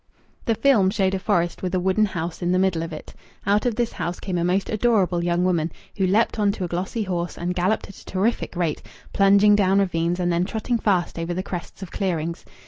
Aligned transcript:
The 0.45 0.55
film 0.55 0.89
showed 0.89 1.13
a 1.13 1.19
forest 1.19 1.61
with 1.61 1.75
a 1.75 1.79
wooden 1.79 2.05
house 2.05 2.41
in 2.41 2.51
the 2.51 2.57
middle 2.57 2.81
of 2.81 2.91
it. 2.91 3.13
Out 3.45 3.67
of 3.67 3.75
this 3.75 3.91
house 3.91 4.19
came 4.19 4.39
a 4.39 4.43
most 4.43 4.67
adorable 4.71 5.23
young 5.23 5.43
woman, 5.45 5.71
who 5.95 6.07
leaped 6.07 6.39
on 6.39 6.51
to 6.53 6.63
a 6.63 6.67
glossy 6.67 7.03
horse 7.03 7.37
and 7.37 7.53
galloped 7.53 7.87
at 7.87 7.97
a 7.97 8.05
terrific 8.05 8.55
rate, 8.55 8.81
plunging 9.13 9.55
down 9.55 9.77
ravines, 9.77 10.19
and 10.19 10.33
then 10.33 10.43
trotting 10.43 10.79
fast 10.79 11.19
over 11.19 11.35
the 11.35 11.43
crests 11.43 11.83
of 11.83 11.91
clearings. 11.91 12.43